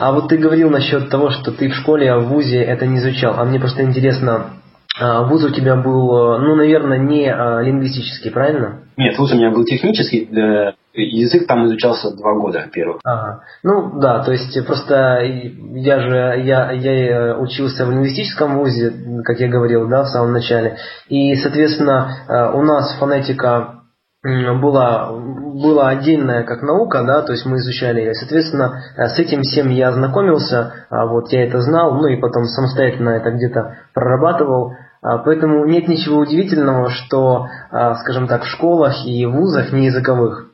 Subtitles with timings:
[0.00, 2.98] А вот ты говорил насчет того, что ты в школе, а в ВУЗе это не
[2.98, 3.34] изучал.
[3.36, 4.46] А мне просто интересно,
[4.98, 8.84] а, вуз у тебя был, ну, наверное, не а, лингвистический, правильно?
[8.96, 10.26] Нет, вуз у меня был технический,
[10.94, 13.00] язык там изучался два года первых.
[13.04, 13.42] Ага.
[13.62, 18.92] Ну да, то есть просто я же я, я учился в лингвистическом вузе,
[19.22, 20.78] как я говорил, да, в самом начале.
[21.08, 23.79] И, соответственно, у нас фонетика
[24.22, 28.14] была, была отдельная как наука, да, то есть мы изучали ее.
[28.14, 33.10] Соответственно, с этим всем я ознакомился, а вот я это знал, ну и потом самостоятельно
[33.10, 34.74] это где-то прорабатывал.
[35.02, 40.48] А, поэтому нет ничего удивительного, что, а, скажем так, в школах и вузах не языковых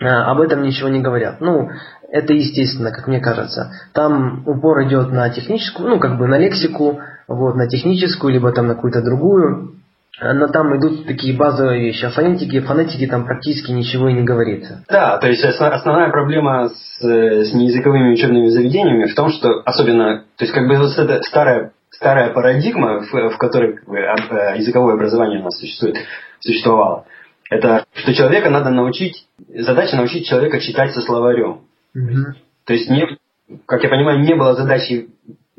[0.00, 1.40] об этом ничего не говорят.
[1.40, 1.70] Ну,
[2.08, 3.72] это естественно, как мне кажется.
[3.94, 8.68] Там упор идет на техническую, ну, как бы на лексику, вот, на техническую, либо там
[8.68, 9.77] на какую-то другую
[10.20, 12.04] но там идут такие базовые вещи.
[12.04, 14.84] О фонетике, фонетике там практически ничего и не говорится.
[14.88, 20.44] Да, то есть основная проблема с, с неязыковыми учебными заведениями в том, что особенно, то
[20.44, 24.94] есть как бы вот эта старая, старая парадигма, в, в которой как бы, а, языковое
[24.94, 25.96] образование у нас существует,
[26.40, 27.04] существовало,
[27.50, 31.62] это что человека надо научить, задача научить человека читать со словарем.
[31.94, 32.34] Угу.
[32.66, 33.18] То есть, не,
[33.66, 35.08] как я понимаю, не было задачи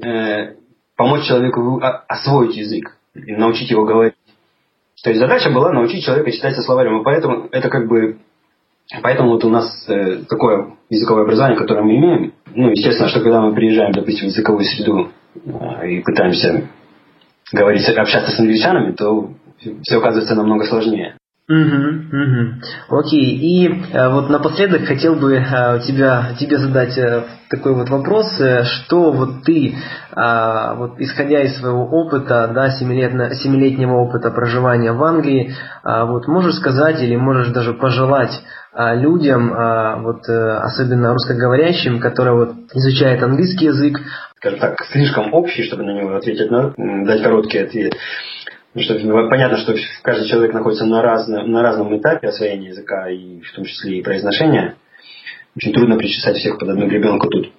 [0.04, 0.56] э,
[0.96, 4.14] помочь человеку освоить язык, научить его говорить.
[5.04, 7.02] То есть задача была научить человека читать со словарем.
[7.02, 8.18] И поэтому это как бы...
[9.02, 12.34] Поэтому вот у нас э, такое языковое образование, которое мы имеем.
[12.54, 16.68] Ну, естественно, что когда мы приезжаем, допустим, в языковую среду э, и пытаемся
[17.52, 19.32] говорить, общаться с англичанами, то
[19.84, 21.16] все оказывается намного сложнее.
[21.50, 21.56] Угу,
[22.14, 23.00] угу.
[23.00, 23.40] Окей.
[23.40, 28.66] И э, вот напоследок хотел бы э, тебя, тебе задать э, такой вот вопрос, э,
[28.66, 35.52] что вот ты, э, вот исходя из своего опыта, да, семилетнего опыта проживания в Англии,
[35.84, 38.44] э, вот можешь сказать или можешь даже пожелать
[38.76, 44.00] э, людям, э, вот э, особенно русскоговорящим, которые вот изучают английский язык,
[44.36, 47.96] скажем так, слишком общий, чтобы на него ответить, но дать короткий ответ.
[48.74, 53.42] Потому что понятно, что каждый человек находится на, разном, на разном этапе освоения языка, и
[53.42, 54.76] в том числе и произношения.
[55.56, 57.52] Очень трудно причесать всех под одну гребенку тут.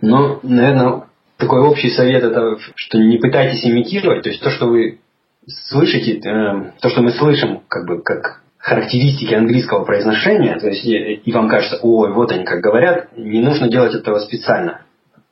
[0.00, 1.04] Но, наверное,
[1.36, 5.00] такой общий совет это, что не пытайтесь имитировать, то есть то, что вы
[5.46, 11.32] слышите, э, то, что мы слышим, как бы как характеристики английского произношения, то есть и
[11.32, 14.82] вам кажется, ой, вот они как говорят, не нужно делать этого специально,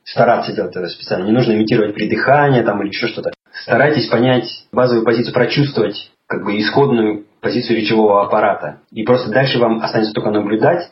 [0.03, 3.31] стараться делать это специально, не нужно имитировать придыхание там или еще что-то
[3.63, 8.81] старайтесь понять базовую позицию, прочувствовать как бы исходную позицию речевого аппарата.
[8.91, 10.91] И просто дальше вам останется только наблюдать,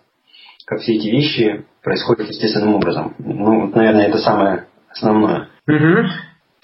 [0.65, 3.15] как все эти вещи происходят естественным образом.
[3.19, 5.49] Ну, вот, наверное, это самое основное.
[5.67, 6.07] Угу.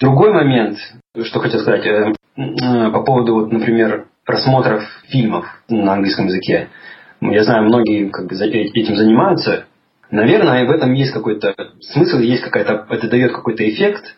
[0.00, 0.78] Другой момент,
[1.22, 6.68] что хотел сказать, э, э, по поводу, вот, например, просмотров фильмов на английском языке.
[7.20, 9.64] Я знаю, многие как бы, этим занимаются.
[10.10, 14.17] Наверное, в этом есть какой-то смысл, есть какая-то, это дает какой-то эффект,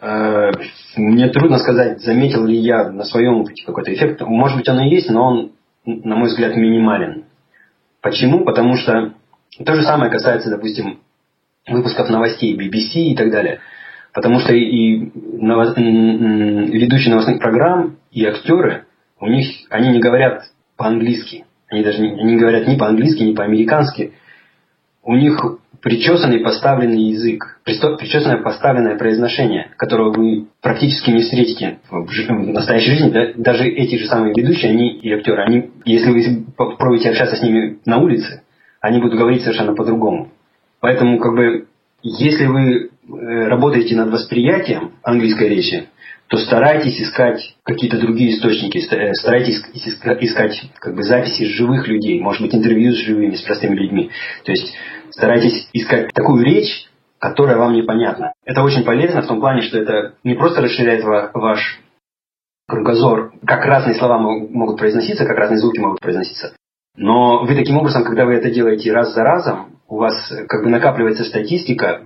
[0.00, 4.20] мне трудно сказать, заметил ли я на своем опыте какой-то эффект.
[4.20, 5.52] Может быть, он и есть, но он,
[5.84, 7.24] на мой взгляд, минимален.
[8.00, 8.44] Почему?
[8.44, 9.14] Потому что
[9.64, 11.00] то же самое касается, допустим,
[11.66, 13.60] выпусков новостей BBC и так далее.
[14.12, 15.74] Потому что и ново...
[15.74, 18.84] ведущие новостных программ, и актеры,
[19.20, 20.44] у них, они не говорят
[20.76, 21.46] по-английски.
[21.68, 24.12] Они даже не, они говорят ни по-английски, ни по-американски.
[25.04, 25.38] У них
[25.82, 33.10] причесанный поставленный язык, причесанное поставленное произношение, которого вы практически не встретите в, в настоящей жизни.
[33.10, 33.26] Да?
[33.36, 37.78] Даже эти же самые ведущие, они и актеры, они, если вы попробуете общаться с ними
[37.84, 38.42] на улице,
[38.80, 40.30] они будут говорить совершенно по-другому.
[40.80, 41.66] Поэтому, как бы,
[42.02, 45.88] если вы э, работаете над восприятием английской речи,
[46.34, 52.42] то старайтесь искать какие-то другие источники, э, старайтесь искать как бы, записи живых людей, может
[52.42, 54.10] быть, интервью с живыми, с простыми людьми.
[54.44, 54.74] То есть
[55.10, 56.88] старайтесь искать такую речь,
[57.20, 58.32] которая вам непонятна.
[58.44, 61.80] Это очень полезно в том плане, что это не просто расширяет ваш
[62.66, 66.56] кругозор, как разные слова могут произноситься, как разные звуки могут произноситься.
[66.96, 70.70] Но вы таким образом, когда вы это делаете раз за разом, у вас как бы
[70.70, 72.02] накапливается статистика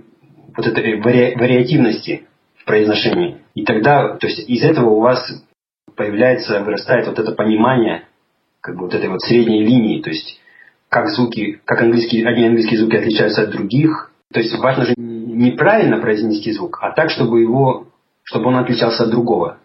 [0.55, 2.27] вот этой вари вариативности
[2.69, 3.37] произношении.
[3.55, 5.19] И тогда, то есть из этого у вас
[5.95, 8.03] появляется, вырастает вот это понимание
[8.61, 10.39] как бы вот этой вот средней линии, то есть
[10.87, 14.11] как звуки, как английские, одни английские звуки отличаются от других.
[14.31, 17.87] То есть важно же неправильно произнести звук, а так, чтобы его,
[18.21, 19.57] чтобы он отличался от другого.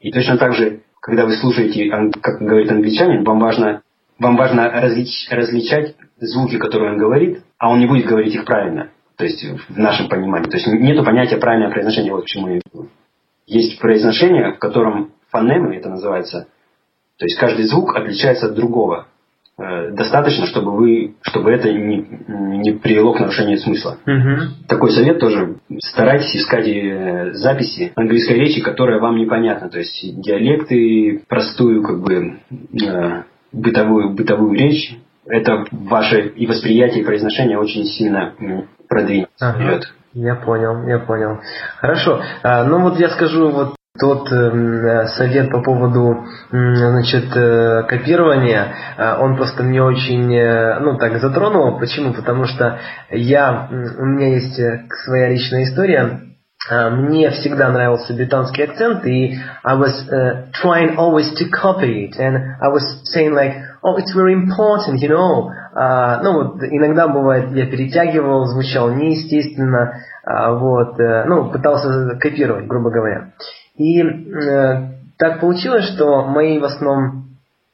[0.00, 3.82] И точно так же, когда вы слушаете, как говорит англичанин, вам важно,
[4.18, 8.90] вам важно различ, различать звуки, которые он говорит, а он не будет говорить их правильно.
[9.18, 10.48] То есть в нашем понимании.
[10.48, 12.12] То есть нет понятия правильное произношение.
[12.12, 12.60] Вот почему я
[13.46, 16.46] Есть произношение, в котором фонемы, это называется,
[17.18, 19.08] то есть каждый звук отличается от другого.
[19.60, 23.98] э, достаточно, чтобы вы, чтобы это не, не привело к нарушению смысла.
[24.06, 24.66] Угу.
[24.68, 25.56] Такой совет тоже.
[25.80, 29.68] Старайтесь искать э, записи английской речи, которая вам непонятна.
[29.68, 34.96] То есть диалекты, простую как бы э, бытовую, бытовую речь.
[35.28, 38.34] Это ваше и восприятие, и произношение очень сильно
[38.88, 39.80] продвинет ага.
[40.14, 41.38] Я понял, я понял.
[41.80, 42.20] Хорошо.
[42.42, 49.16] А, ну вот я скажу вот тот э, совет по поводу значит, э, копирования, э,
[49.20, 51.78] он просто мне очень э, ну, так затронул.
[51.78, 52.14] Почему?
[52.14, 52.78] Потому что
[53.10, 56.22] я, у меня есть э, своя личная история.
[56.70, 62.18] Uh, мне всегда нравился британский акцент, и I was uh, trying always to copy it,
[62.18, 63.54] and I was saying like,
[63.96, 65.50] it's very important, you know.
[65.74, 69.92] Uh, ну вот иногда бывает, я перетягивал, звучал неестественно,
[70.26, 73.32] uh, вот, uh, ну пытался копировать, грубо говоря.
[73.76, 74.88] И э,
[75.18, 77.28] так получилось, что мои в основном,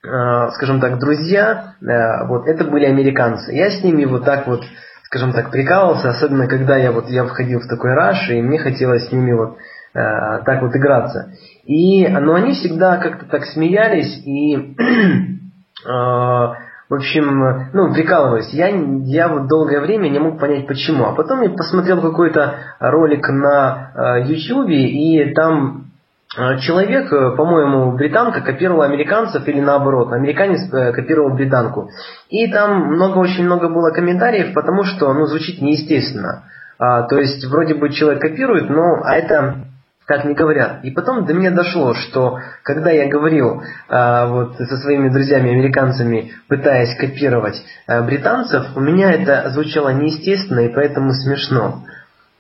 [0.05, 1.75] э, скажем так, друзья,
[2.28, 3.52] вот это были американцы.
[3.55, 4.62] Я с ними вот так вот,
[5.05, 9.08] скажем так, прикалывался, особенно когда я вот я входил в такой раш, и мне хотелось
[9.08, 9.56] с ними вот
[9.94, 11.31] так вот играться.
[11.64, 14.76] И, но они всегда как-то так смеялись и
[15.85, 18.51] в общем, ну, прикалываюсь.
[18.51, 21.07] Я, я вот долгое время не мог понять, почему.
[21.07, 25.85] А потом я посмотрел какой-то ролик на э, YouTube, и там
[26.37, 31.91] а, человек, э, по-моему, британка копировала американцев или наоборот, американец э, копировал британку.
[32.29, 36.45] И там много, очень много было комментариев, потому что, ну, звучит неестественно.
[36.79, 39.59] А, то есть, вроде бы человек копирует, но а это
[40.06, 40.85] так не говорят.
[40.85, 46.95] И потом до меня дошло, что когда я говорил а, вот со своими друзьями-американцами, пытаясь
[46.97, 51.85] копировать а, британцев, у меня это звучало неестественно и поэтому смешно.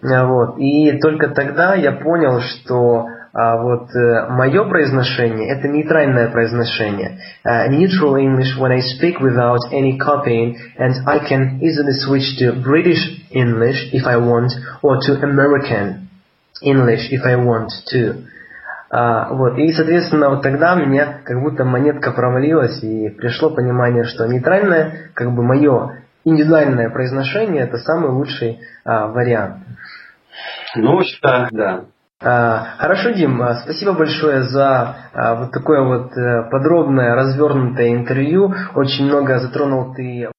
[0.02, 0.58] А, вот.
[0.58, 3.06] И только тогда я понял, что
[3.36, 7.18] а вот э, мое произношение– это нейтральное произношение.
[7.44, 12.52] Uh, neutral English when I speak without any copying, and I can easily switch to
[12.62, 13.02] British
[13.32, 14.52] English if I want,
[14.82, 16.03] or to American
[16.62, 18.24] English if I want to.
[18.90, 19.58] Uh, вот.
[19.58, 25.32] И, соответственно, вот тогда мне как будто монетка провалилась, и пришло понимание, что нейтральное, как
[25.32, 29.64] бы мое индивидуальное произношение– это самый лучший uh, вариант.
[30.76, 31.84] Ну, что, да.
[32.26, 38.54] А, хорошо, Дим, а, спасибо большое за а, вот такое вот э, подробное, развернутое интервью.
[38.74, 40.30] Очень много затронул ты